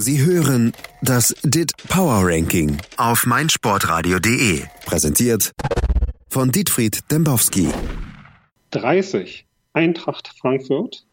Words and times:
Sie 0.00 0.24
hören 0.24 0.72
das 1.02 1.34
DIT 1.42 1.72
Power 1.88 2.20
Ranking 2.22 2.78
auf 2.96 3.26
meinsportradio.de. 3.26 4.62
Präsentiert 4.86 5.50
von 6.28 6.52
Dietfried 6.52 7.00
Dembowski. 7.10 7.68
30 8.70 9.44
Eintracht 9.72 10.30
Frankfurt, 10.40 11.04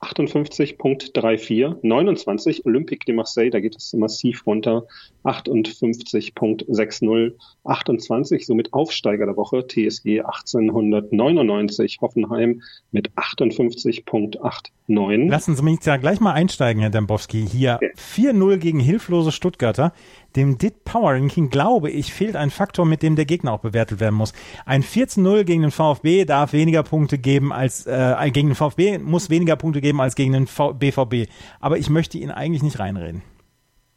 58.34, 0.00 1.76
29 1.82 2.64
Olympique 2.64 3.04
de 3.04 3.14
Marseille, 3.14 3.50
da 3.50 3.60
geht 3.60 3.76
es 3.76 3.92
massiv 3.92 4.46
runter, 4.46 4.86
58.60, 5.24 7.34
28, 7.64 8.46
somit 8.46 8.72
Aufsteiger 8.72 9.26
der 9.26 9.36
Woche, 9.36 9.66
TSG 9.66 10.22
1899, 10.22 11.98
Hoffenheim 12.00 12.62
mit 12.92 13.10
58.89. 13.12 15.28
Lassen 15.28 15.54
Sie 15.54 15.62
mich 15.62 15.84
ja 15.84 15.98
gleich 15.98 16.20
mal 16.20 16.32
einsteigen, 16.32 16.80
Herr 16.80 16.90
Dembowski. 16.90 17.46
Hier 17.46 17.78
ja. 17.80 17.88
4-0 18.32 18.56
gegen 18.56 18.80
hilflose 18.80 19.30
Stuttgarter. 19.30 19.92
Dem 20.36 20.58
DIT 20.58 20.84
Power 20.84 21.12
Ranking, 21.12 21.50
glaube 21.50 21.90
ich, 21.90 22.12
fehlt 22.12 22.36
ein 22.36 22.50
Faktor, 22.50 22.86
mit 22.86 23.02
dem 23.02 23.16
der 23.16 23.24
Gegner 23.24 23.52
auch 23.52 23.60
bewertet 23.60 24.00
werden 24.00 24.14
muss. 24.14 24.32
Ein 24.64 24.82
14-0 24.82 25.44
gegen 25.44 25.62
den 25.62 25.70
VfB 25.70 26.24
darf 26.24 26.52
weniger 26.52 26.84
Punkte 26.84 27.18
geben 27.18 27.52
als, 27.52 27.86
äh, 27.86 28.30
gegen 28.32 28.48
den 28.48 28.54
VfB 28.54 28.98
muss 28.98 29.30
weniger 29.30 29.56
Punkte 29.56 29.80
geben 29.80 29.89
als 29.98 30.14
gegen 30.14 30.32
den 30.32 30.46
v 30.46 30.74
BVB. 30.74 31.28
Aber 31.58 31.78
ich 31.78 31.90
möchte 31.90 32.18
ihn 32.18 32.30
eigentlich 32.30 32.62
nicht 32.62 32.78
reinreden. 32.78 33.22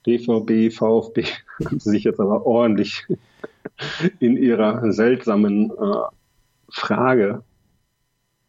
DVB, 0.08 0.74
VfB 0.74 1.26
haben 1.66 1.80
sich 1.80 2.04
jetzt 2.06 2.20
aber 2.20 2.46
ordentlich 2.46 3.06
in 4.20 4.38
ihrer 4.38 4.92
seltsamen 4.92 5.72
äh, 5.72 5.96
Frage 6.70 7.44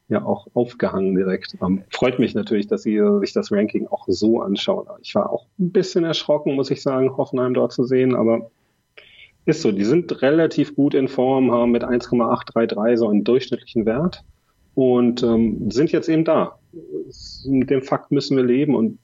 ja 0.08 0.24
auch 0.24 0.46
aufgehangen 0.54 1.14
direkt. 1.14 1.56
Ähm, 1.62 1.82
freut 1.90 2.18
mich 2.18 2.34
natürlich, 2.34 2.66
dass 2.66 2.82
Sie 2.82 3.00
sich 3.20 3.32
das 3.32 3.50
Ranking 3.50 3.86
auch 3.88 4.04
so 4.08 4.40
anschauen. 4.40 4.86
Ich 5.00 5.14
war 5.14 5.30
auch 5.30 5.46
ein 5.58 5.72
bisschen 5.72 6.04
erschrocken, 6.04 6.54
muss 6.54 6.70
ich 6.70 6.82
sagen, 6.82 7.16
Hoffenheim 7.16 7.54
dort 7.54 7.72
zu 7.72 7.84
sehen, 7.84 8.14
aber 8.14 8.50
ist 9.46 9.62
so. 9.62 9.72
Die 9.72 9.84
sind 9.84 10.22
relativ 10.22 10.74
gut 10.74 10.94
in 10.94 11.08
Form, 11.08 11.52
haben 11.52 11.72
mit 11.72 11.84
1,833 11.84 12.98
so 12.98 13.08
einen 13.08 13.24
durchschnittlichen 13.24 13.86
Wert 13.86 14.24
und 14.74 15.22
ähm, 15.22 15.70
sind 15.70 15.92
jetzt 15.92 16.08
eben 16.08 16.24
da. 16.24 16.58
Mit 17.46 17.70
dem 17.70 17.82
Fakt 17.82 18.10
müssen 18.10 18.36
wir 18.36 18.44
leben 18.44 18.74
und 18.74 18.98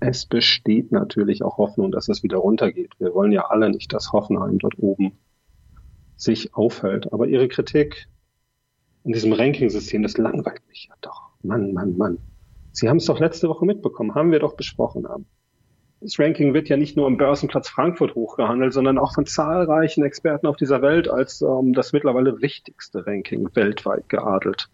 es 0.00 0.26
besteht 0.26 0.90
natürlich 0.90 1.42
auch 1.42 1.58
Hoffnung, 1.58 1.92
dass 1.92 2.08
es 2.08 2.22
wieder 2.22 2.38
runtergeht. 2.38 2.92
Wir 2.98 3.14
wollen 3.14 3.32
ja 3.32 3.46
alle 3.46 3.70
nicht, 3.70 3.92
dass 3.92 4.12
Hoffenheim 4.12 4.58
dort 4.58 4.78
oben 4.78 5.12
sich 6.16 6.54
aufhält. 6.54 7.12
Aber 7.12 7.26
Ihre 7.28 7.48
Kritik 7.48 8.08
in 9.04 9.12
diesem 9.12 9.32
Ranking-System, 9.32 10.02
das 10.02 10.18
langweilt 10.18 10.62
mich 10.68 10.88
ja 10.88 10.94
doch. 11.00 11.30
Mann, 11.42 11.72
Mann, 11.72 11.96
Mann. 11.96 12.18
Sie 12.72 12.88
haben 12.88 12.96
es 12.96 13.04
doch 13.04 13.20
letzte 13.20 13.48
Woche 13.48 13.66
mitbekommen, 13.66 14.14
haben 14.14 14.32
wir 14.32 14.38
doch 14.38 14.54
besprochen 14.54 15.08
haben. 15.08 15.26
Das 16.00 16.18
Ranking 16.18 16.52
wird 16.52 16.68
ja 16.68 16.76
nicht 16.76 16.96
nur 16.96 17.06
am 17.06 17.16
Börsenplatz 17.16 17.68
Frankfurt 17.68 18.16
hochgehandelt, 18.16 18.72
sondern 18.72 18.98
auch 18.98 19.14
von 19.14 19.24
zahlreichen 19.24 20.02
Experten 20.02 20.48
auf 20.48 20.56
dieser 20.56 20.82
Welt 20.82 21.08
als 21.08 21.42
ähm, 21.42 21.74
das 21.74 21.92
mittlerweile 21.92 22.42
wichtigste 22.42 23.06
Ranking 23.06 23.48
weltweit 23.54 24.08
geadelt. 24.08 24.68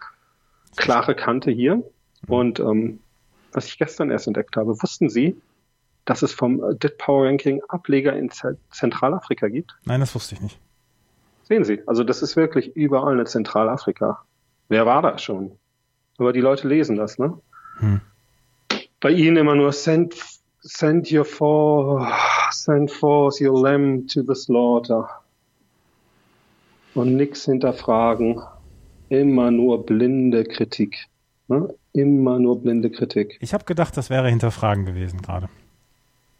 Klare 0.77 1.15
Kante 1.15 1.51
hier. 1.51 1.83
Und 2.27 2.61
ähm, 2.61 3.01
was 3.53 3.67
ich 3.67 3.79
gestern 3.79 4.11
erst 4.11 4.27
entdeckt 4.27 4.57
habe, 4.57 4.81
wussten 4.83 5.09
Sie, 5.09 5.37
dass 6.05 6.23
es 6.23 6.33
vom 6.33 6.79
DIT 6.79 6.99
Power 6.99 7.27
Ranking 7.27 7.63
Ableger 7.69 8.15
in 8.15 8.31
Zentralafrika 8.71 9.49
gibt? 9.49 9.77
Nein, 9.85 10.01
das 10.01 10.15
wusste 10.15 10.35
ich 10.35 10.41
nicht. 10.41 10.59
Sehen 11.45 11.65
Sie, 11.65 11.83
also 11.87 12.05
das 12.05 12.23
ist 12.23 12.37
wirklich 12.37 12.77
überall 12.77 13.19
in 13.19 13.27
Zentralafrika. 13.27 14.23
Wer 14.69 14.85
war 14.85 15.03
da 15.03 15.17
schon? 15.19 15.53
Aber 16.19 16.33
die 16.33 16.41
Leute 16.41 16.69
lesen 16.69 16.97
das, 16.97 17.19
ne? 17.19 17.39
Hm. 17.79 18.01
Bei 19.01 19.11
ihnen 19.11 19.37
immer 19.37 19.55
nur 19.55 19.73
send, 19.73 20.15
send 20.61 21.11
your 21.13 21.25
for, 21.25 22.07
send 22.51 22.91
forth 22.91 23.41
your 23.41 23.63
lamb 23.63 24.09
to 24.09 24.23
the 24.23 24.35
slaughter. 24.35 25.09
Und 26.95 27.17
nix 27.17 27.45
hinterfragen. 27.45 28.43
Immer 29.09 29.51
nur 29.51 29.87
blinde 29.87 30.45
Kritik. 30.45 31.07
Ne? 31.47 31.73
Immer 31.99 32.39
nur 32.39 32.63
blinde 32.63 32.91
Kritik. 32.91 33.39
Ich 33.41 33.53
habe 33.53 33.65
gedacht, 33.65 33.97
das 33.97 34.09
wäre 34.09 34.29
hinterfragen 34.29 34.85
gewesen 34.85 35.21
gerade. 35.21 35.49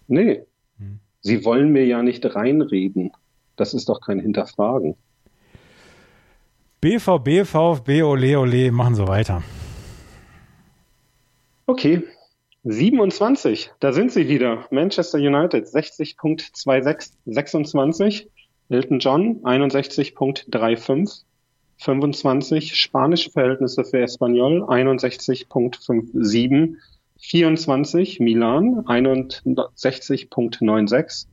Nee. 0.07 0.43
Hm. 0.79 1.01
Sie 1.21 1.45
wollen 1.45 1.73
mir 1.73 1.85
ja 1.85 2.01
nicht 2.01 2.25
reinreden. 2.33 3.11
Das 3.57 3.75
ist 3.75 3.89
doch 3.89 4.01
kein 4.01 4.21
Hinterfragen. 4.21 4.95
BVB, 6.81 7.45
VfB, 7.45 8.05
ole, 8.05 8.39
ole, 8.39 8.71
machen 8.71 8.95
Sie 8.95 9.09
weiter. 9.09 9.43
Okay. 11.67 12.05
27, 12.63 13.73
da 13.81 13.93
sind 13.93 14.13
sie 14.13 14.29
wieder. 14.29 14.65
Manchester 14.71 15.19
United 15.19 15.67
60.26, 15.67 17.11
26. 17.27 18.31
Elton 18.69 19.01
John 19.01 19.43
61.35. 19.43 21.25
25. 21.79 22.75
Spanische 22.75 23.31
Verhältnisse 23.31 23.85
für 23.85 24.01
Espanyol 24.01 24.65
61.57. 24.65 26.75
24. 27.21 28.21
Milan 28.21 28.85
61.96. 28.87 31.27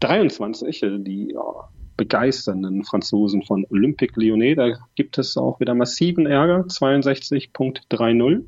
23, 0.00 0.82
äh, 0.82 0.98
die 0.98 1.32
ja, 1.32 1.70
begeisternden 1.96 2.84
Franzosen 2.84 3.42
von 3.42 3.64
Olympique 3.70 4.20
Lyonnais, 4.20 4.56
da 4.56 4.76
gibt 4.94 5.16
es 5.18 5.36
auch 5.36 5.58
wieder 5.60 5.74
massiven 5.74 6.26
Ärger, 6.26 6.66
62.30. 6.66 8.44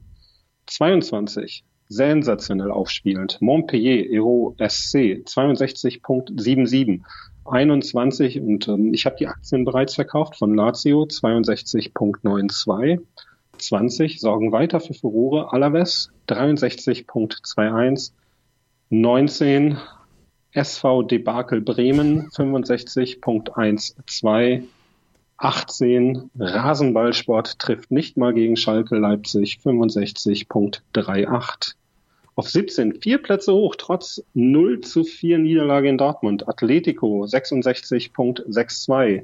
22, 0.67 1.65
sensationell 1.89 2.71
aufspielend, 2.71 3.37
Montpellier, 3.41 4.09
Hero 4.09 4.55
SC, 4.59 5.25
62.77. 5.27 7.01
21 7.47 8.41
und 8.41 8.69
ähm, 8.69 8.95
ich 8.95 9.07
habe 9.07 9.17
die 9.17 9.29
Aktien 9.29 9.65
bereits 9.65 9.95
verkauft 9.95 10.37
von 10.37 10.55
Lazio 10.55 11.03
62.92. 11.03 13.01
20 13.59 14.21
sorgen 14.21 14.53
weiter 14.53 14.79
für 14.81 14.95
Furore 14.95 15.53
Alaves 15.53 16.11
63.21. 16.29 18.13
19 18.91 19.79
SV 20.53 21.03
Debakel 21.03 21.61
Bremen 21.61 22.31
65.12. 22.31 24.63
18 25.37 26.31
Rasenballsport 26.39 27.59
trifft 27.59 27.91
nicht 27.91 28.17
mal 28.17 28.33
gegen 28.33 28.57
Schalke 28.57 28.95
Leipzig 28.97 29.59
65.38. 29.65 31.75
Auf 32.37 32.51
17 32.51 33.01
vier 33.01 33.19
Plätze 33.19 33.53
hoch, 33.53 33.77
trotz 33.77 34.21
0 34.35 34.81
zu 34.81 35.05
4 35.05 35.39
Niederlage 35.39 35.89
in 35.89 35.99
Dortmund. 35.99 36.49
Atletico 36.49 37.25
66.62. 37.25 39.23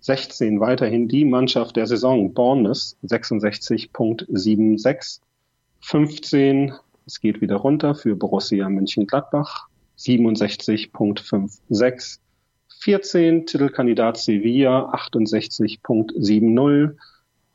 16 0.00 0.60
weiterhin 0.60 1.08
die 1.08 1.24
Mannschaft 1.24 1.76
der 1.76 1.86
Saison. 1.86 2.32
Bournemouth 2.32 2.94
66.76. 3.04 5.20
15 5.80 6.72
es 7.08 7.20
geht 7.20 7.40
wieder 7.40 7.56
runter 7.56 7.94
für 7.94 8.14
Borussia 8.16 8.68
Mönchengladbach 8.68 9.68
67.56. 9.98 12.18
14 12.80 13.46
Titelkandidat 13.46 14.18
Sevilla 14.18 14.92
68.70. 14.92 16.96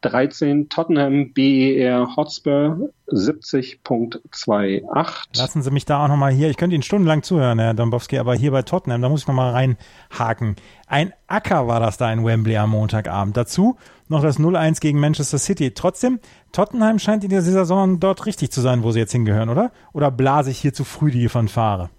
13 0.04 0.70
Tottenham 0.70 1.34
BER 1.34 2.16
Hotspur 2.16 2.92
70.28. 3.08 5.24
Lassen 5.36 5.64
Sie 5.64 5.72
mich 5.72 5.86
da 5.86 6.04
auch 6.04 6.10
nochmal 6.10 6.34
hier, 6.34 6.50
ich 6.50 6.58
könnte 6.58 6.76
Ihnen 6.76 6.84
stundenlang 6.84 7.24
zuhören, 7.24 7.58
Herr 7.60 7.74
Dombowski, 7.74 8.20
aber 8.20 8.36
hier 8.36 8.52
bei 8.52 8.64
Tottenham, 8.64 9.02
da 9.02 9.08
muss 9.10 9.22
ich 9.22 9.28
nochmal 9.28 9.52
reinhaken. 9.52 10.58
Ein 10.88 11.14
Acker 11.28 11.68
war 11.68 11.80
das 11.80 11.98
da 11.98 12.12
in 12.12 12.26
Wembley 12.26 12.58
am 12.58 12.72
Montagabend. 12.72 13.38
Dazu 13.38 13.78
noch 14.10 14.22
das 14.22 14.40
0-1 14.40 14.82
gegen 14.82 15.00
Manchester 15.00 15.38
City. 15.38 15.72
Trotzdem, 15.72 16.20
Tottenham 16.52 17.00
scheint 17.00 17.24
in 17.24 17.30
der 17.30 17.42
Saison 17.42 18.00
dort 18.00 18.26
richtig 18.26 18.52
zu 18.52 18.62
sein, 18.62 18.84
wo 18.84 18.92
sie 18.92 19.00
jetzt 19.00 19.14
hingehören, 19.14 19.50
oder? 19.50 19.72
Oder 19.94 20.12
blase 20.12 20.52
ich 20.52 20.60
hier 20.60 20.74
zu 20.74 20.84
früh 20.84 21.12
die 21.12 21.30
Fanfare? 21.30 21.90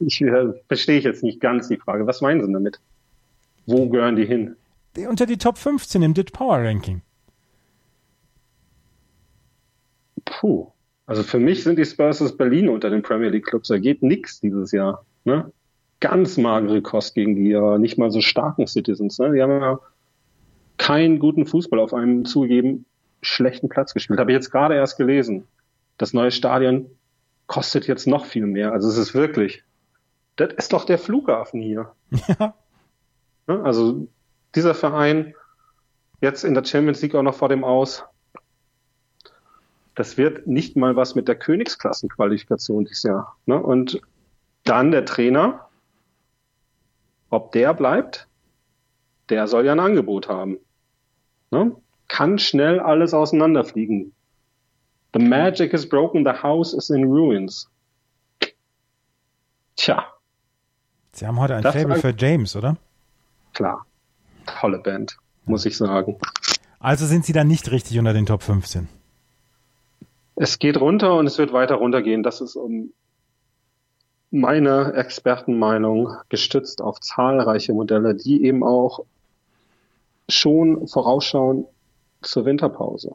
Ich 0.00 0.20
äh, 0.20 0.52
verstehe 0.66 0.98
ich 0.98 1.04
jetzt 1.04 1.22
nicht 1.22 1.40
ganz 1.40 1.68
die 1.68 1.76
Frage. 1.76 2.06
Was 2.06 2.20
meinen 2.20 2.44
Sie 2.44 2.52
damit? 2.52 2.80
Wo 3.66 3.88
gehören 3.88 4.16
die 4.16 4.24
hin? 4.24 4.56
Die, 4.96 5.06
unter 5.06 5.26
die 5.26 5.36
Top 5.36 5.58
15 5.58 6.02
im 6.02 6.14
DIT 6.14 6.32
Power 6.32 6.58
Ranking. 6.58 7.02
Puh. 10.30 10.72
Also 11.06 11.22
für 11.22 11.38
mich 11.38 11.64
sind 11.64 11.78
die 11.78 11.84
Spurs 11.84 12.20
aus 12.20 12.36
Berlin 12.36 12.68
unter 12.68 12.90
den 12.90 13.02
Premier 13.02 13.30
League 13.30 13.46
Clubs. 13.46 13.68
Da 13.68 13.78
geht 13.78 14.02
nichts 14.02 14.40
dieses 14.40 14.72
Jahr. 14.72 15.04
Ne? 15.24 15.50
Ganz 16.00 16.36
magere 16.36 16.82
Kost 16.82 17.14
gegen 17.14 17.34
die 17.34 17.52
äh, 17.52 17.78
nicht 17.78 17.98
mal 17.98 18.10
so 18.10 18.20
starken 18.20 18.66
Citizens. 18.66 19.18
Ne? 19.18 19.32
Die 19.32 19.42
haben 19.42 19.50
ja 19.50 19.80
keinen 20.76 21.18
guten 21.18 21.46
Fußball 21.46 21.80
auf 21.80 21.94
einem 21.94 22.24
zugegeben 22.24 22.84
schlechten 23.22 23.68
Platz 23.68 23.94
gespielt. 23.94 24.20
Habe 24.20 24.30
ich 24.30 24.36
jetzt 24.36 24.50
gerade 24.50 24.74
erst 24.74 24.96
gelesen. 24.96 25.44
Das 25.96 26.12
neue 26.12 26.30
Stadion 26.30 26.86
kostet 27.46 27.88
jetzt 27.88 28.06
noch 28.06 28.26
viel 28.26 28.46
mehr. 28.46 28.72
Also 28.72 28.88
es 28.88 28.98
ist 28.98 29.14
wirklich 29.14 29.64
das 30.38 30.52
ist 30.56 30.72
doch 30.72 30.84
der 30.84 30.98
Flughafen 30.98 31.60
hier. 31.60 31.92
Ja. 32.38 32.54
Ne, 33.46 33.62
also 33.64 34.06
dieser 34.54 34.74
Verein 34.74 35.34
jetzt 36.20 36.44
in 36.44 36.52
der 36.52 36.64
Champions 36.64 37.00
League 37.00 37.14
auch 37.14 37.22
noch 37.22 37.34
vor 37.34 37.48
dem 37.48 37.64
Aus. 37.64 38.04
Das 39.98 40.16
wird 40.16 40.46
nicht 40.46 40.76
mal 40.76 40.94
was 40.94 41.16
mit 41.16 41.26
der 41.26 41.34
Königsklassenqualifikation 41.34 42.84
dieses 42.84 43.02
Jahr. 43.02 43.36
Ne? 43.46 43.60
Und 43.60 44.00
Dann 44.62 44.92
der 44.92 45.04
Trainer, 45.04 45.68
ob 47.30 47.50
der 47.50 47.74
bleibt, 47.74 48.28
der 49.28 49.48
soll 49.48 49.66
ja 49.66 49.72
ein 49.72 49.80
Angebot 49.80 50.28
haben. 50.28 50.58
Ne? 51.50 51.74
Kann 52.06 52.38
schnell 52.38 52.78
alles 52.78 53.12
auseinanderfliegen. 53.12 54.14
The 55.14 55.18
magic 55.18 55.72
is 55.72 55.88
broken, 55.88 56.24
the 56.24 56.42
house 56.44 56.74
is 56.74 56.90
in 56.90 57.02
ruins. 57.02 57.68
Tja. 59.74 60.06
Sie 61.10 61.26
haben 61.26 61.40
heute 61.40 61.56
ein 61.56 61.64
Fable 61.64 61.96
für 61.96 62.14
James, 62.16 62.54
oder? 62.54 62.76
Klar. 63.52 63.84
Tolle 64.46 64.78
Band, 64.78 65.16
muss 65.44 65.66
ich 65.66 65.76
sagen. 65.76 66.20
Also 66.78 67.04
sind 67.04 67.24
Sie 67.24 67.32
dann 67.32 67.48
nicht 67.48 67.72
richtig 67.72 67.98
unter 67.98 68.12
den 68.12 68.26
Top 68.26 68.44
15? 68.44 68.97
Es 70.40 70.58
geht 70.58 70.80
runter 70.80 71.16
und 71.16 71.26
es 71.26 71.38
wird 71.38 71.52
weiter 71.52 71.76
runtergehen. 71.76 72.22
Das 72.22 72.40
ist 72.40 72.56
um 72.56 72.92
meine 74.30 74.92
Expertenmeinung 74.94 76.10
gestützt 76.28 76.82
auf 76.82 77.00
zahlreiche 77.00 77.72
Modelle, 77.72 78.14
die 78.14 78.44
eben 78.44 78.62
auch 78.62 79.04
schon 80.28 80.86
vorausschauen 80.86 81.64
zur 82.22 82.44
Winterpause. 82.44 83.14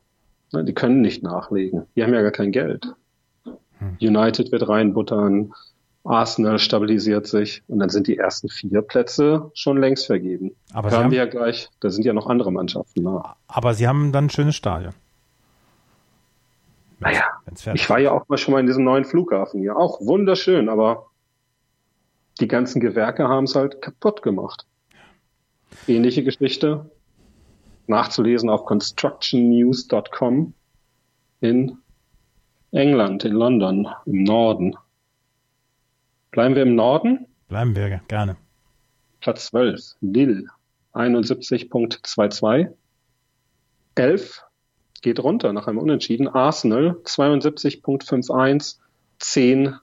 Ne, 0.51 0.63
die 0.63 0.73
können 0.73 1.01
nicht 1.01 1.23
nachlegen. 1.23 1.85
Die 1.95 2.03
haben 2.03 2.13
ja 2.13 2.21
gar 2.21 2.31
kein 2.31 2.51
Geld. 2.51 2.87
Hm. 3.43 3.97
United 4.01 4.51
wird 4.51 4.67
reinbuttern, 4.67 5.53
Arsenal 6.03 6.59
stabilisiert 6.59 7.27
sich 7.27 7.63
und 7.67 7.79
dann 7.79 7.89
sind 7.89 8.07
die 8.07 8.17
ersten 8.17 8.49
vier 8.49 8.81
Plätze 8.81 9.51
schon 9.53 9.77
längst 9.77 10.05
vergeben. 10.07 10.51
Aber 10.73 10.89
da 10.89 11.01
haben 11.01 11.11
wir 11.11 11.19
ja 11.19 11.25
gleich, 11.25 11.69
da 11.79 11.89
sind 11.89 12.03
ja 12.03 12.13
noch 12.13 12.27
andere 12.27 12.51
Mannschaften. 12.51 13.03
Ne? 13.03 13.23
Aber 13.47 13.73
sie 13.73 13.87
haben 13.87 14.11
dann 14.11 14.25
ein 14.25 14.29
schönes 14.29 14.55
Stadion. 14.55 14.93
Naja, 17.03 17.23
ich 17.73 17.89
war 17.89 17.99
ja 17.99 18.11
auch 18.11 18.27
mal 18.29 18.37
schon 18.37 18.53
mal 18.53 18.59
in 18.59 18.65
diesem 18.65 18.83
neuen 18.85 19.03
Flughafen 19.03 19.59
hier. 19.59 19.75
Auch 19.75 19.99
wunderschön, 20.01 20.69
aber 20.69 21.07
die 22.39 22.47
ganzen 22.47 22.79
Gewerke 22.79 23.27
haben 23.27 23.43
es 23.43 23.55
halt 23.55 23.81
kaputt 23.81 24.21
gemacht. 24.21 24.65
Ähnliche 25.87 26.23
Geschichte 26.23 26.89
nachzulesen 27.87 28.49
auf 28.49 28.65
constructionnews.com 28.65 30.53
in 31.41 31.77
England, 32.71 33.25
in 33.25 33.33
London, 33.33 33.87
im 34.05 34.23
Norden. 34.23 34.75
Bleiben 36.31 36.55
wir 36.55 36.63
im 36.63 36.75
Norden? 36.75 37.27
Bleiben 37.49 37.75
wir, 37.75 37.99
gerne. 38.07 38.37
Platz 39.19 39.47
12, 39.47 39.95
Lille, 40.01 40.47
71.22. 40.93 42.73
11 43.95 44.43
geht 45.03 45.23
runter 45.23 45.53
nach 45.53 45.67
einem 45.67 45.77
Unentschieden. 45.77 46.27
Arsenal, 46.27 46.97
72.51. 47.03 48.77
10 49.19 49.75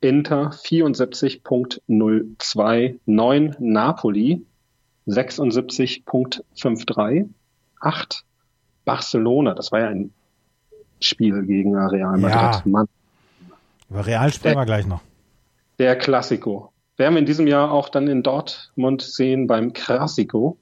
Inter, 0.00 0.50
74.02. 0.50 2.98
9 3.06 3.56
Napoli, 3.58 4.44
76.53. 5.06 7.30
8 7.80 8.24
Barcelona, 8.84 9.54
das 9.54 9.72
war 9.72 9.80
ja 9.80 9.88
ein 9.88 10.12
Spiel 11.00 11.42
gegen 11.44 11.74
Real 11.76 12.18
Madrid. 12.18 12.30
Ja. 12.30 12.62
Mann. 12.64 12.86
Über 13.90 14.06
Real 14.06 14.32
sprechen 14.32 14.58
wir 14.58 14.64
gleich 14.64 14.86
noch. 14.86 15.02
Der 15.78 15.96
Klassiko. 15.96 16.72
Werden 16.96 17.14
wir 17.14 17.20
in 17.20 17.26
diesem 17.26 17.46
Jahr 17.46 17.70
auch 17.70 17.90
dann 17.90 18.08
in 18.08 18.22
Dortmund 18.22 19.02
sehen 19.02 19.46
beim 19.46 19.74
Klassiko. 19.74 20.56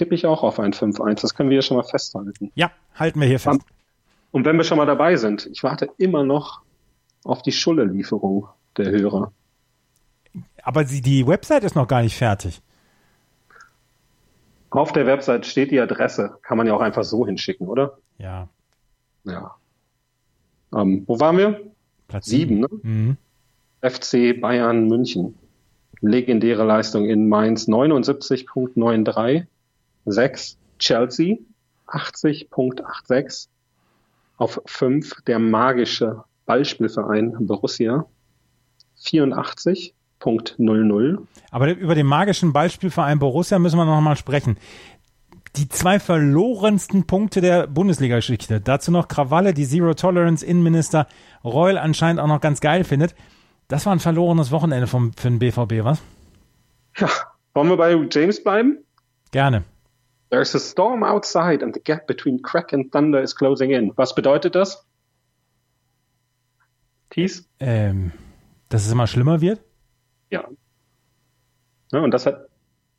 Tippe 0.00 0.14
ich 0.14 0.24
auch 0.24 0.42
auf 0.42 0.58
ein 0.58 0.72
5-1. 0.72 1.20
Das 1.20 1.34
können 1.34 1.50
wir 1.50 1.56
ja 1.56 1.62
schon 1.62 1.76
mal 1.76 1.82
festhalten. 1.82 2.50
Ja, 2.54 2.70
halten 2.94 3.20
wir 3.20 3.28
hier 3.28 3.38
fest. 3.38 3.60
Und 4.30 4.46
wenn 4.46 4.56
wir 4.56 4.64
schon 4.64 4.78
mal 4.78 4.86
dabei 4.86 5.16
sind, 5.16 5.44
ich 5.52 5.62
warte 5.62 5.90
immer 5.98 6.24
noch 6.24 6.62
auf 7.22 7.42
die 7.42 7.52
Schulle-Lieferung 7.52 8.48
der 8.78 8.92
Hörer. 8.92 9.30
Aber 10.62 10.84
die 10.84 11.26
Website 11.26 11.64
ist 11.64 11.74
noch 11.74 11.86
gar 11.86 12.00
nicht 12.00 12.16
fertig. 12.16 12.62
Auf 14.70 14.92
der 14.92 15.04
Website 15.04 15.44
steht 15.44 15.70
die 15.70 15.78
Adresse. 15.78 16.38
Kann 16.40 16.56
man 16.56 16.66
ja 16.66 16.72
auch 16.72 16.80
einfach 16.80 17.04
so 17.04 17.26
hinschicken, 17.26 17.68
oder? 17.68 17.98
Ja. 18.16 18.48
Ja. 19.24 19.54
Ähm, 20.74 21.04
wo 21.06 21.20
waren 21.20 21.36
wir? 21.36 21.60
Platz 22.08 22.24
sieben, 22.24 22.60
ne? 22.60 22.68
Mhm. 22.82 23.16
FC 23.82 24.40
Bayern 24.40 24.88
München. 24.88 25.34
Legendäre 26.00 26.64
Leistung 26.64 27.04
in 27.04 27.28
Mainz 27.28 27.68
79.93. 27.68 29.46
6 30.06 30.58
Chelsea 30.78 31.36
80.86. 31.88 33.48
Auf 34.36 34.60
5 34.66 35.22
der 35.26 35.38
magische 35.38 36.24
Ballspielverein 36.46 37.34
Borussia 37.40 38.06
84. 38.96 39.94
0,00. 40.20 41.18
Aber 41.50 41.70
über 41.70 41.94
den 41.94 42.06
magischen 42.06 42.52
Ballspielverein 42.52 43.18
Borussia 43.18 43.58
müssen 43.58 43.78
wir 43.78 43.86
noch 43.86 44.00
mal 44.00 44.16
sprechen. 44.16 44.58
Die 45.56 45.68
zwei 45.68 45.98
verlorensten 45.98 47.06
Punkte 47.06 47.40
der 47.40 47.66
Bundesliga-Geschichte. 47.66 48.60
Dazu 48.60 48.90
noch 48.92 49.08
Krawalle, 49.08 49.54
die 49.54 49.66
Zero 49.66 49.94
Tolerance 49.94 50.44
Innenminister 50.44 51.08
Reul 51.42 51.78
anscheinend 51.78 52.20
auch 52.20 52.28
noch 52.28 52.40
ganz 52.40 52.60
geil 52.60 52.84
findet. 52.84 53.14
Das 53.66 53.86
war 53.86 53.94
ein 53.94 54.00
verlorenes 54.00 54.50
Wochenende 54.52 54.86
vom, 54.86 55.12
für 55.14 55.28
den 55.28 55.38
BVB, 55.38 55.84
was? 55.84 56.02
Ja, 56.98 57.08
wollen 57.54 57.68
wir 57.68 57.76
bei 57.76 57.94
James 58.10 58.42
bleiben? 58.42 58.78
Gerne. 59.32 59.64
There's 60.30 60.54
a 60.54 60.60
storm 60.60 61.02
outside 61.02 61.62
and 61.62 61.74
the 61.74 61.80
gap 61.80 62.06
between 62.06 62.40
crack 62.40 62.72
and 62.72 62.90
thunder 62.92 63.20
is 63.20 63.34
closing 63.34 63.72
in. 63.72 63.92
Was 63.96 64.14
bedeutet 64.14 64.54
das? 64.54 64.86
Thies? 67.10 67.48
Ähm, 67.58 68.12
dass 68.68 68.86
es 68.86 68.92
immer 68.92 69.08
schlimmer 69.08 69.40
wird? 69.40 69.60
Ja. 70.30 70.44
ja. 71.92 72.00
Und 72.00 72.12
das 72.12 72.26
hat 72.26 72.48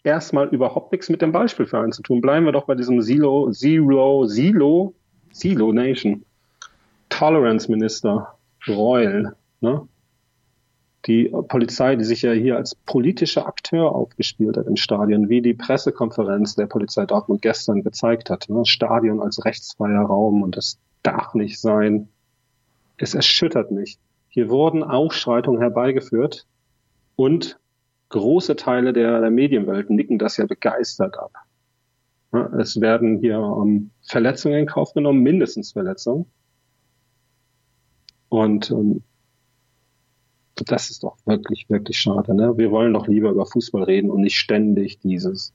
erstmal 0.03 0.49
überhaupt 0.49 0.91
nichts 0.91 1.09
mit 1.09 1.21
dem 1.21 1.31
Beispielverein 1.31 1.93
zu 1.93 2.01
tun. 2.01 2.19
Bleiben 2.19 2.45
wir 2.45 2.51
doch 2.51 2.65
bei 2.65 2.75
diesem 2.75 3.01
Silo, 3.01 3.49
Zero, 3.51 4.25
Silo, 4.25 4.93
Silo 5.31 5.71
Nation. 5.71 6.25
Tolerance 7.07 7.69
Minister 7.69 8.35
Royal, 8.67 9.35
ne? 9.61 9.87
Die 11.07 11.33
Polizei, 11.48 11.95
die 11.95 12.03
sich 12.03 12.21
ja 12.21 12.31
hier 12.31 12.57
als 12.57 12.75
politischer 12.75 13.48
Akteur 13.48 13.95
aufgespielt 13.95 14.57
hat 14.57 14.68
im 14.68 14.75
Stadion, 14.75 15.30
wie 15.30 15.42
die 15.42 15.56
Pressekonferenz 15.56 16.56
der 16.56 16.68
Polizei 16.68 17.06
Dortmund 17.06 17.42
gestern 17.42 17.81
gezeigt 17.81 18.30
hat. 18.30 18.50
Ne? 18.50 18.65
Stadion 18.65 19.19
als 19.19 19.44
rechtsfreier 19.44 20.01
Raum 20.01 20.44
und 20.44 20.57
das 20.57 20.77
darf 21.01 21.33
nicht 21.33 21.59
sein. 21.59 22.09
Es 22.98 23.15
erschüttert 23.15 23.71
mich. 23.71 23.98
Hier 24.30 24.50
wurden 24.50 24.83
Ausschreitungen 24.83 25.59
herbeigeführt, 25.59 26.45
und 27.22 27.60
große 28.10 28.55
Teile 28.55 28.93
der, 28.93 29.22
der 29.22 29.29
Medienwelt 29.29 29.91
nicken 29.91 30.17
das 30.17 30.38
ja 30.38 30.48
begeistert 30.48 31.20
ab. 31.20 31.31
es 32.58 32.81
werden 32.81 33.20
hier 33.20 33.39
um, 33.39 33.67
ähm, 33.67 33.91
Verletzungen 34.01 34.58
in 34.58 34.65
Kauf 34.65 34.93
genommen, 34.93 35.22
mindestens 35.22 35.72
Verletzungen. 35.72 36.25
Und 38.29 38.72
um, 38.72 38.79
ähm, 38.79 39.03
das 40.55 40.89
ist 40.89 41.03
doch 41.03 41.17
wirklich, 41.25 41.70
wirklich 41.70 41.98
schade. 41.98 42.34
Ne? 42.34 42.58
Wir 42.58 42.72
wollen 42.72 42.93
doch 42.93 43.08
lieber 43.08 43.29
über 43.29 43.46
Fußball 43.46 43.84
reden 43.84 44.10
und 44.10 44.22
nicht 44.22 44.38
ständig 44.38 45.00
dieses 45.00 45.53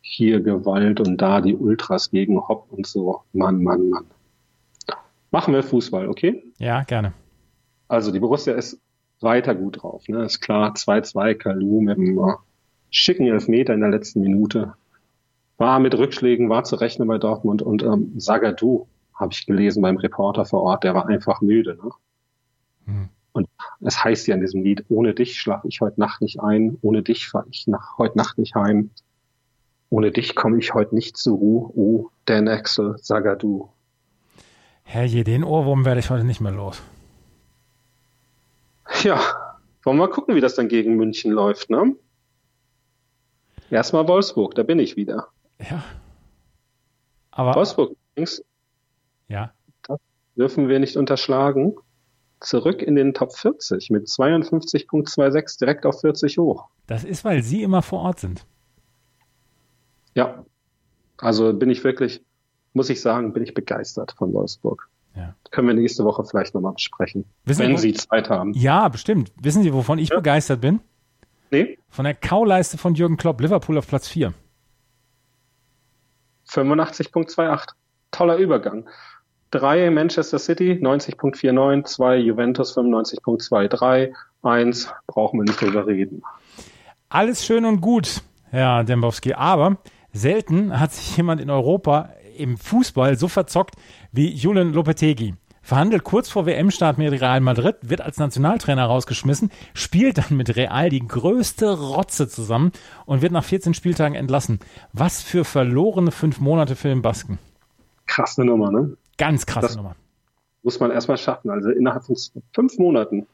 hier 0.00 0.40
Gewalt 0.40 1.00
und 1.00 1.16
da 1.18 1.40
die 1.40 1.56
Ultras 1.56 2.10
gegen 2.10 2.40
Hopp 2.48 2.66
und 2.70 2.86
so. 2.86 3.22
Mann, 3.32 3.62
Mann, 3.62 3.88
Mann. 3.88 4.04
Machen 5.30 5.54
wir 5.54 5.62
Fußball, 5.62 6.08
okay? 6.08 6.44
Ja, 6.58 6.82
gerne. 6.82 7.14
Also 7.88 8.12
die 8.12 8.20
Borussia 8.20 8.54
ist 8.54 8.78
weiter 9.20 9.54
gut 9.54 9.82
drauf. 9.82 10.08
Ne? 10.08 10.24
Ist 10.24 10.40
klar, 10.40 10.74
2-2 10.74 11.34
Kalu 11.34 11.80
mit 11.80 11.96
einem 11.96 12.18
äh, 12.18 12.34
schicken 12.90 13.26
Elfmeter 13.26 13.72
in 13.72 13.80
der 13.80 13.90
letzten 13.90 14.20
Minute. 14.20 14.74
War 15.56 15.78
mit 15.78 15.96
Rückschlägen, 15.96 16.50
war 16.50 16.64
zu 16.64 16.76
rechnen 16.76 17.08
bei 17.08 17.18
Dortmund 17.18 17.62
und 17.62 17.82
ähm, 17.82 18.12
Sagadu 18.18 18.88
habe 19.14 19.32
ich 19.32 19.46
gelesen 19.46 19.82
beim 19.82 19.96
Reporter 19.96 20.44
vor 20.44 20.62
Ort, 20.62 20.84
der 20.84 20.94
war 20.94 21.06
einfach 21.06 21.40
müde. 21.40 21.78
Ne? 21.82 21.90
Und 23.32 23.48
es 23.80 24.02
heißt 24.02 24.26
ja 24.26 24.34
in 24.34 24.40
diesem 24.40 24.62
Lied, 24.62 24.84
ohne 24.88 25.14
dich 25.14 25.40
schlafe 25.40 25.68
ich 25.68 25.80
heute 25.80 25.98
Nacht 25.98 26.20
nicht 26.20 26.40
ein, 26.40 26.78
ohne 26.82 27.02
dich 27.02 27.28
fahre 27.28 27.46
ich 27.50 27.66
nach, 27.66 27.98
heute 27.98 28.18
Nacht 28.18 28.38
nicht 28.38 28.54
heim, 28.54 28.90
ohne 29.88 30.10
dich 30.10 30.34
komme 30.34 30.58
ich 30.58 30.74
heute 30.74 30.94
nicht 30.94 31.16
zur 31.16 31.38
Ruhe, 31.38 31.70
oh, 31.74 32.10
Dan 32.26 32.48
Axel, 32.48 32.96
Sagadu. 32.98 33.68
Herrje, 34.84 35.24
den 35.24 35.44
Ohrwurm 35.44 35.84
werde 35.84 36.00
ich 36.00 36.10
heute 36.10 36.24
nicht 36.24 36.40
mehr 36.40 36.52
los. 36.52 36.82
Ja, 39.02 39.18
wollen 39.82 39.96
wir 39.96 40.06
mal 40.06 40.12
gucken, 40.12 40.34
wie 40.34 40.40
das 40.40 40.54
dann 40.54 40.68
gegen 40.68 40.96
München 40.96 41.32
läuft, 41.32 41.70
ne? 41.70 41.96
Erstmal 43.70 44.06
Wolfsburg, 44.06 44.54
da 44.54 44.62
bin 44.62 44.78
ich 44.78 44.96
wieder. 44.96 45.28
Ja. 45.58 45.82
Aber. 47.30 47.54
Wolfsburg 47.54 47.96
übrigens. 48.12 48.44
Ja. 49.28 49.52
Das 49.88 49.98
dürfen 50.36 50.68
wir 50.68 50.78
nicht 50.78 50.96
unterschlagen. 50.96 51.76
Zurück 52.42 52.82
in 52.82 52.96
den 52.96 53.14
Top 53.14 53.36
40 53.36 53.90
mit 53.90 54.08
52.26 54.08 55.58
direkt 55.60 55.86
auf 55.86 56.00
40 56.00 56.38
hoch. 56.38 56.68
Das 56.86 57.04
ist, 57.04 57.24
weil 57.24 57.42
Sie 57.42 57.62
immer 57.62 57.82
vor 57.82 58.00
Ort 58.00 58.20
sind. 58.20 58.44
Ja. 60.14 60.44
Also 61.18 61.52
bin 61.52 61.70
ich 61.70 61.84
wirklich, 61.84 62.20
muss 62.72 62.90
ich 62.90 63.00
sagen, 63.00 63.32
bin 63.32 63.44
ich 63.44 63.54
begeistert 63.54 64.12
von 64.18 64.32
Wolfsburg. 64.32 64.88
Ja. 65.14 65.34
Können 65.50 65.68
wir 65.68 65.74
nächste 65.74 66.04
Woche 66.04 66.24
vielleicht 66.24 66.54
nochmal 66.54 66.72
besprechen, 66.72 67.24
Wissen 67.44 67.60
wenn 67.60 67.76
Sie, 67.76 67.92
Sie 67.92 67.94
Zeit 67.94 68.28
haben. 68.28 68.52
Ja, 68.54 68.88
bestimmt. 68.88 69.32
Wissen 69.40 69.62
Sie, 69.62 69.72
wovon 69.72 69.98
ich 69.98 70.08
ja. 70.08 70.16
begeistert 70.16 70.60
bin? 70.60 70.80
Nee. 71.50 71.78
Von 71.90 72.06
der 72.06 72.14
Kauleiste 72.14 72.78
von 72.78 72.94
Jürgen 72.94 73.18
Klopp, 73.18 73.40
Liverpool 73.40 73.78
auf 73.78 73.86
Platz 73.86 74.08
4. 74.08 74.32
85.28. 76.48 77.68
Toller 78.10 78.36
Übergang. 78.36 78.88
Drei 79.52 79.90
Manchester 79.90 80.38
City 80.38 80.80
90.49, 80.80 81.84
zwei 81.84 82.16
Juventus 82.16 82.74
95.23, 82.74 84.14
eins 84.42 84.90
brauchen 85.06 85.40
wir 85.40 85.44
nicht 85.44 85.60
drüber 85.60 85.86
reden. 85.86 86.22
Alles 87.10 87.44
schön 87.44 87.66
und 87.66 87.82
gut, 87.82 88.22
Herr 88.48 88.82
Dembowski, 88.82 89.34
aber 89.34 89.76
selten 90.10 90.80
hat 90.80 90.94
sich 90.94 91.18
jemand 91.18 91.38
in 91.42 91.50
Europa 91.50 92.08
im 92.34 92.56
Fußball 92.56 93.18
so 93.18 93.28
verzockt 93.28 93.74
wie 94.10 94.32
Julian 94.32 94.72
Lopetegui. 94.72 95.34
Verhandelt 95.60 96.02
kurz 96.02 96.30
vor 96.30 96.46
WM-Start 96.46 96.96
mit 96.96 97.12
Real 97.12 97.40
Madrid, 97.42 97.76
wird 97.82 98.00
als 98.00 98.16
Nationaltrainer 98.16 98.86
rausgeschmissen, 98.86 99.50
spielt 99.74 100.16
dann 100.16 100.34
mit 100.38 100.56
Real 100.56 100.88
die 100.88 101.06
größte 101.06 101.78
Rotze 101.78 102.26
zusammen 102.26 102.72
und 103.04 103.20
wird 103.20 103.32
nach 103.32 103.44
14 103.44 103.74
Spieltagen 103.74 104.14
entlassen. 104.14 104.60
Was 104.94 105.20
für 105.20 105.44
verlorene 105.44 106.10
fünf 106.10 106.40
Monate 106.40 106.74
für 106.74 106.88
den 106.88 107.02
Basken. 107.02 107.38
Krasse 108.06 108.46
Nummer, 108.46 108.72
ne? 108.72 108.96
Ganz 109.18 109.46
krasse 109.46 109.68
das 109.68 109.76
Nummer. 109.76 109.96
Muss 110.62 110.80
man 110.80 110.90
erstmal 110.90 111.18
schaffen. 111.18 111.50
Also 111.50 111.70
innerhalb 111.70 112.04
von 112.04 112.16
fünf 112.52 112.78
Monaten 112.78 113.26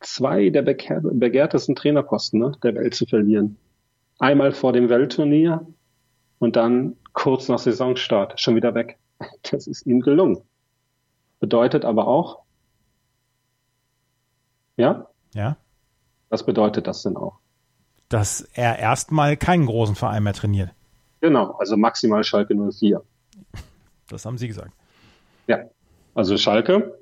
zwei 0.00 0.50
der 0.50 0.62
begehrtesten 0.62 1.74
Trainerposten 1.74 2.40
ne, 2.40 2.52
der 2.62 2.74
Welt 2.74 2.94
zu 2.94 3.06
verlieren. 3.06 3.56
Einmal 4.18 4.52
vor 4.52 4.72
dem 4.72 4.88
Weltturnier 4.88 5.66
und 6.38 6.56
dann 6.56 6.96
kurz 7.12 7.48
nach 7.48 7.58
Saisonstart 7.58 8.40
schon 8.40 8.56
wieder 8.56 8.74
weg. 8.74 8.98
Das 9.50 9.66
ist 9.66 9.86
ihm 9.86 10.00
gelungen. 10.00 10.42
Bedeutet 11.38 11.84
aber 11.84 12.08
auch, 12.08 12.44
ja? 14.76 15.06
Ja. 15.34 15.56
Was 16.28 16.44
bedeutet 16.44 16.86
das 16.86 17.02
denn 17.02 17.16
auch? 17.16 17.38
Dass 18.08 18.40
er 18.52 18.78
erstmal 18.78 19.36
keinen 19.36 19.66
großen 19.66 19.94
Verein 19.94 20.22
mehr 20.22 20.32
trainiert. 20.34 20.70
Genau, 21.20 21.52
also 21.52 21.76
maximal 21.76 22.24
Schalke 22.24 22.54
04. 22.54 23.02
Das 24.08 24.24
haben 24.24 24.38
Sie 24.38 24.48
gesagt. 24.48 24.72
Ja, 25.46 25.64
also 26.14 26.36
Schalke, 26.36 26.98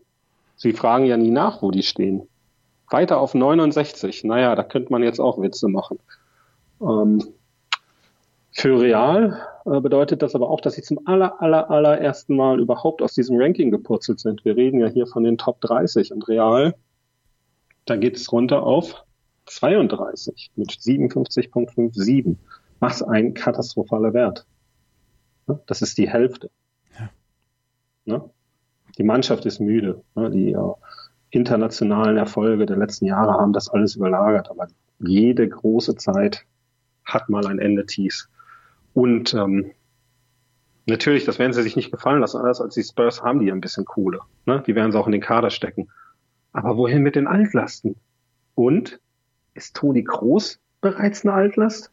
Sie 0.56 0.72
fragen 0.72 1.06
ja 1.06 1.16
nie 1.16 1.30
nach, 1.30 1.62
wo 1.62 1.70
die 1.70 1.82
stehen. 1.82 2.28
Weiter 2.90 3.18
auf 3.18 3.34
69. 3.34 4.24
Naja, 4.24 4.54
da 4.54 4.62
könnte 4.62 4.92
man 4.92 5.02
jetzt 5.02 5.18
auch 5.18 5.40
Witze 5.40 5.68
machen. 5.68 5.98
Ähm, 6.80 7.22
für 8.52 8.80
Real 8.80 9.40
äh, 9.64 9.80
bedeutet 9.80 10.22
das 10.22 10.34
aber 10.34 10.50
auch, 10.50 10.60
dass 10.60 10.74
sie 10.74 10.82
zum 10.82 11.06
aller, 11.06 11.40
aller, 11.40 11.70
allerersten 11.70 12.36
Mal 12.36 12.60
überhaupt 12.60 13.00
aus 13.00 13.14
diesem 13.14 13.40
Ranking 13.40 13.70
gepurzelt 13.70 14.20
sind. 14.20 14.44
Wir 14.44 14.56
reden 14.56 14.78
ja 14.78 14.88
hier 14.88 15.06
von 15.06 15.24
den 15.24 15.38
Top 15.38 15.60
30 15.62 16.12
und 16.12 16.28
Real, 16.28 16.74
da 17.86 17.96
geht 17.96 18.16
es 18.16 18.30
runter 18.30 18.62
auf 18.62 19.04
32 19.46 20.52
mit 20.56 20.70
57,57. 20.70 22.36
Was 22.78 23.02
ein 23.02 23.32
katastrophaler 23.34 24.12
Wert. 24.12 24.44
Das 25.66 25.82
ist 25.82 25.98
die 25.98 26.08
Hälfte. 26.08 26.50
Ja. 28.04 28.28
Die 28.98 29.04
Mannschaft 29.04 29.46
ist 29.46 29.60
müde. 29.60 30.02
Die 30.16 30.52
äh, 30.52 30.72
internationalen 31.30 32.16
Erfolge 32.16 32.66
der 32.66 32.76
letzten 32.76 33.06
Jahre 33.06 33.32
haben 33.32 33.52
das 33.52 33.68
alles 33.68 33.96
überlagert, 33.96 34.50
aber 34.50 34.68
jede 34.98 35.48
große 35.48 35.96
Zeit 35.96 36.44
hat 37.04 37.28
mal 37.28 37.46
ein 37.46 37.58
Ende 37.58 37.86
tief. 37.86 38.28
Und 38.94 39.34
ähm, 39.34 39.72
natürlich, 40.86 41.24
das 41.24 41.38
werden 41.38 41.52
sie 41.52 41.62
sich 41.62 41.76
nicht 41.76 41.90
gefallen 41.90 42.20
lassen. 42.20 42.38
Anders 42.38 42.60
als 42.60 42.74
die 42.74 42.82
Spurs 42.82 43.22
haben 43.22 43.40
die 43.40 43.50
ein 43.50 43.60
bisschen 43.60 43.84
Kohle. 43.84 44.20
Ne? 44.46 44.62
Die 44.66 44.74
werden 44.74 44.92
sie 44.92 44.98
auch 44.98 45.06
in 45.06 45.12
den 45.12 45.20
Kader 45.20 45.50
stecken. 45.50 45.88
Aber 46.52 46.76
wohin 46.76 47.02
mit 47.02 47.16
den 47.16 47.26
Altlasten? 47.26 47.96
Und 48.54 49.00
ist 49.54 49.74
Toni 49.74 50.04
Kroos 50.04 50.60
bereits 50.82 51.24
eine 51.24 51.32
Altlast? 51.32 51.90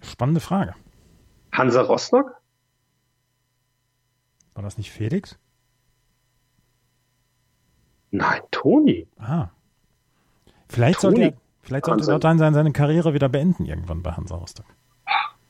Spannende 0.00 0.40
Frage. 0.40 0.74
Hansa 1.52 1.82
Rostock? 1.82 2.34
War 4.56 4.62
das 4.62 4.78
nicht 4.78 4.90
Felix? 4.90 5.38
Nein, 8.10 8.40
Toni. 8.50 9.06
Ah. 9.18 9.48
Vielleicht 10.66 11.00
Toni. 11.00 11.16
sollte 11.16 11.34
er, 11.34 11.40
vielleicht 11.60 11.84
sollte 11.84 12.08
Wahnsinn. 12.26 12.46
er 12.46 12.52
seine 12.54 12.72
Karriere 12.72 13.12
wieder 13.12 13.28
beenden 13.28 13.66
irgendwann 13.66 14.02
bei 14.02 14.12
Hansa 14.12 14.34
Rostock. 14.34 14.64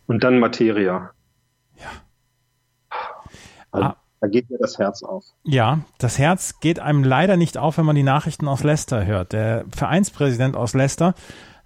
Und 0.09 0.25
dann 0.25 0.41
Materia. 0.41 1.13
Ja. 1.77 2.99
Also, 3.71 3.87
ah. 3.87 3.97
Da 4.21 4.27
geht 4.27 4.51
mir 4.51 4.59
das 4.59 4.79
Herz 4.79 5.05
auf. 5.05 5.25
Ja, 5.45 5.81
das 5.99 6.19
Herz 6.19 6.59
geht 6.59 6.81
einem 6.81 7.05
leider 7.05 7.37
nicht 7.37 7.59
auf, 7.59 7.79
wenn 7.79 7.85
man 7.85 7.95
die 7.95 8.03
Nachrichten 8.03 8.49
aus 8.49 8.65
Leicester 8.65 9.07
hört. 9.07 9.33
Der 9.33 9.67
Vereinspräsident 9.71 10.57
aus 10.57 10.75
Leicester 10.75 11.15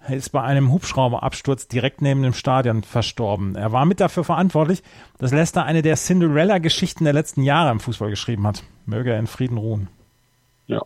ist 0.09 0.29
bei 0.29 0.41
einem 0.41 0.71
Hubschrauberabsturz 0.71 1.67
direkt 1.67 2.01
neben 2.01 2.23
dem 2.23 2.33
Stadion 2.33 2.83
verstorben. 2.83 3.55
Er 3.55 3.71
war 3.71 3.85
mit 3.85 3.99
dafür 3.99 4.23
verantwortlich, 4.23 4.83
dass 5.19 5.31
Leicester 5.31 5.63
eine 5.63 5.81
der 5.81 5.95
Cinderella-Geschichten 5.95 7.03
der 7.03 7.13
letzten 7.13 7.43
Jahre 7.43 7.71
im 7.71 7.79
Fußball 7.79 8.09
geschrieben 8.09 8.47
hat. 8.47 8.63
Möge 8.85 9.11
er 9.11 9.19
in 9.19 9.27
Frieden 9.27 9.57
ruhen. 9.57 9.87
Ja. 10.67 10.81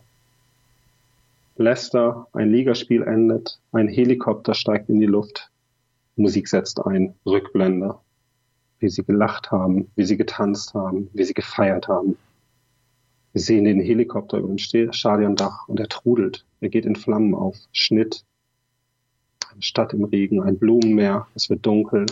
Leicester, 1.56 2.26
ein 2.32 2.50
Ligaspiel 2.50 3.02
endet, 3.02 3.58
ein 3.72 3.88
Helikopter 3.88 4.54
steigt 4.54 4.90
in 4.90 5.00
die 5.00 5.06
Luft, 5.06 5.50
Musik 6.16 6.48
setzt 6.48 6.84
ein, 6.84 7.14
Rückblende, 7.24 7.94
wie 8.78 8.88
sie 8.88 9.04
gelacht 9.04 9.50
haben, 9.50 9.90
wie 9.96 10.04
sie 10.04 10.16
getanzt 10.16 10.74
haben, 10.74 11.08
wie 11.14 11.24
sie 11.24 11.34
gefeiert 11.34 11.88
haben. 11.88 12.16
Wir 13.32 13.42
sehen 13.42 13.64
den 13.64 13.80
Helikopter 13.80 14.38
über 14.38 14.48
dem 14.48 14.58
Stadiondach 14.58 15.68
und 15.68 15.80
er 15.80 15.88
trudelt, 15.88 16.44
er 16.60 16.68
geht 16.68 16.86
in 16.86 16.96
Flammen 16.96 17.34
auf, 17.34 17.56
Schnitt, 17.72 18.24
eine 19.56 19.62
Stadt 19.62 19.94
im 19.94 20.04
Regen, 20.04 20.42
ein 20.42 20.58
Blumenmeer, 20.58 21.26
es 21.34 21.48
wird 21.48 21.64
dunkel, 21.64 22.04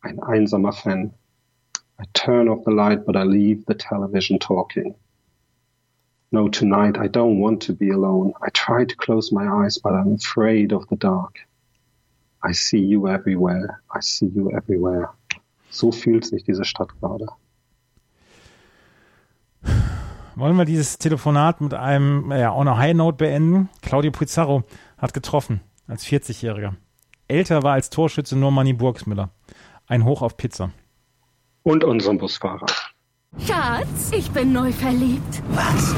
ein 0.00 0.20
einsamer 0.20 0.72
Fan. 0.72 1.12
I 2.00 2.04
turn 2.12 2.48
off 2.48 2.64
the 2.64 2.72
light, 2.72 3.06
but 3.06 3.14
I 3.14 3.22
leave 3.22 3.62
the 3.68 3.74
television 3.74 4.40
talking. 4.40 4.96
No, 6.32 6.48
tonight 6.48 6.98
I 6.98 7.08
don't 7.08 7.38
want 7.40 7.62
to 7.66 7.72
be 7.72 7.90
alone. 7.90 8.32
I 8.42 8.50
try 8.52 8.84
to 8.84 8.96
close 8.96 9.32
my 9.32 9.46
eyes, 9.46 9.78
but 9.78 9.92
I'm 9.92 10.14
afraid 10.14 10.72
of 10.72 10.88
the 10.88 10.96
dark. 10.96 11.38
I 12.42 12.52
see 12.52 12.80
you 12.80 13.06
everywhere. 13.06 13.80
I 13.94 14.00
see 14.00 14.26
you 14.34 14.50
everywhere. 14.50 15.10
So 15.70 15.92
fühlt 15.92 16.24
sich 16.24 16.42
diese 16.42 16.64
Stadt 16.64 16.88
gerade. 17.00 17.26
Wollen 20.34 20.56
wir 20.56 20.64
dieses 20.64 20.98
Telefonat 20.98 21.60
mit 21.60 21.74
einem, 21.74 22.32
ja, 22.32 22.52
on 22.52 22.66
a 22.66 22.76
high 22.76 22.94
note 22.94 23.18
beenden? 23.18 23.68
Claudio 23.82 24.10
Pizarro 24.10 24.64
hat 24.96 25.14
getroffen 25.14 25.60
als 25.86 26.04
40-Jähriger. 26.06 26.74
Älter 27.28 27.62
war 27.62 27.74
als 27.74 27.90
Torschütze 27.90 28.36
nur 28.36 28.50
Manny 28.50 28.72
Burgsmüller. 28.72 29.30
Ein 29.86 30.04
Hoch 30.04 30.22
auf 30.22 30.36
Pizza. 30.36 30.70
Und 31.62 31.84
unseren 31.84 32.18
Busfahrer. 32.18 32.66
Schatz, 33.38 34.10
ich 34.12 34.30
bin 34.30 34.52
neu 34.52 34.72
verliebt. 34.72 35.42
Was? 35.50 35.94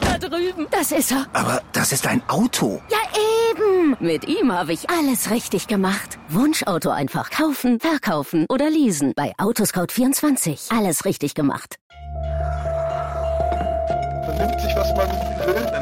Da 0.00 0.18
drüben. 0.18 0.66
Das 0.70 0.90
ist 0.92 1.12
er. 1.12 1.26
Aber 1.32 1.62
das 1.72 1.92
ist 1.92 2.06
ein 2.06 2.22
Auto. 2.28 2.80
Ja, 2.90 2.98
eben. 3.50 3.96
Mit 4.00 4.26
ihm 4.26 4.52
habe 4.52 4.72
ich 4.72 4.90
alles 4.90 5.30
richtig 5.30 5.68
gemacht. 5.68 6.18
Wunschauto 6.28 6.90
einfach 6.90 7.30
kaufen, 7.30 7.78
verkaufen 7.78 8.46
oder 8.48 8.68
leasen. 8.68 9.12
Bei 9.14 9.32
Autoscout24. 9.36 10.76
Alles 10.76 11.04
richtig 11.04 11.34
gemacht. 11.34 11.76
Vernimmt 14.24 14.60
sich, 14.60 14.74
was 14.74 14.94
man 14.96 15.08
will. 15.46 15.81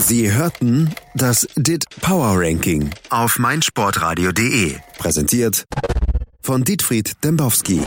Sie 0.00 0.32
hörten 0.32 0.94
das 1.14 1.46
DIT 1.56 1.84
Power 2.00 2.40
Ranking 2.40 2.90
auf 3.10 3.38
meinsportradio.de. 3.38 4.76
Präsentiert 4.98 5.64
von 6.40 6.64
Dietfried 6.64 7.22
Dembowski. 7.22 7.82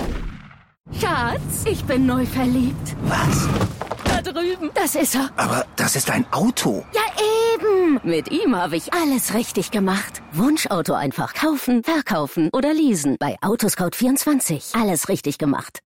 Schatz, 1.00 1.66
ich 1.66 1.84
bin 1.86 2.06
neu 2.06 2.26
verliebt. 2.26 2.96
Was? 3.06 3.48
Da 4.06 4.22
drüben. 4.22 4.70
Das 4.76 4.94
ist 4.96 5.16
er. 5.16 5.32
Aber 5.38 5.66
das 5.76 5.96
ist 5.96 6.12
ein 6.12 6.26
Auto. 6.32 6.86
Ja, 6.94 7.02
eben. 7.56 8.00
Mit 8.04 8.32
ihm 8.32 8.56
habe 8.56 8.76
ich 8.78 8.94
alles 8.94 9.34
richtig 9.34 9.72
gemacht. 9.72 10.22
Wunschauto 10.34 10.94
einfach 10.94 11.34
kaufen, 11.34 11.84
verkaufen 11.84 12.50
oder 12.54 12.74
leasen. 12.74 13.18
Bei 13.20 13.38
Autoscout24. 13.42 14.80
Alles 14.80 15.10
richtig 15.10 15.40
gemacht. 15.40 15.80